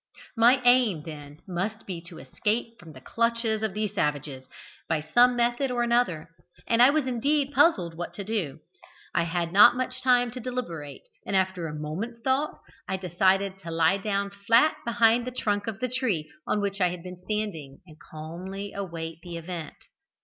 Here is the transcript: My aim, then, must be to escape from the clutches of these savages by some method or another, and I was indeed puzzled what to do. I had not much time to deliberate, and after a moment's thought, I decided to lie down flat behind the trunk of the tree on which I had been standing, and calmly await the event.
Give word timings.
My 0.35 0.59
aim, 0.65 1.03
then, 1.05 1.41
must 1.47 1.85
be 1.85 2.01
to 2.09 2.17
escape 2.17 2.79
from 2.79 2.93
the 2.93 3.01
clutches 3.01 3.61
of 3.61 3.75
these 3.75 3.93
savages 3.93 4.47
by 4.89 4.99
some 4.99 5.35
method 5.35 5.69
or 5.69 5.83
another, 5.83 6.31
and 6.65 6.81
I 6.81 6.89
was 6.89 7.05
indeed 7.05 7.51
puzzled 7.53 7.93
what 7.95 8.11
to 8.15 8.23
do. 8.23 8.61
I 9.13 9.25
had 9.25 9.53
not 9.53 9.75
much 9.75 10.01
time 10.01 10.31
to 10.31 10.39
deliberate, 10.39 11.03
and 11.23 11.35
after 11.35 11.67
a 11.67 11.75
moment's 11.79 12.23
thought, 12.23 12.61
I 12.87 12.97
decided 12.97 13.59
to 13.59 13.69
lie 13.69 13.97
down 13.99 14.31
flat 14.31 14.75
behind 14.85 15.27
the 15.27 15.37
trunk 15.37 15.67
of 15.67 15.79
the 15.79 15.87
tree 15.87 16.31
on 16.47 16.61
which 16.61 16.81
I 16.81 16.87
had 16.89 17.03
been 17.03 17.17
standing, 17.17 17.81
and 17.85 17.97
calmly 17.99 18.73
await 18.73 19.19
the 19.21 19.37
event. 19.37 19.75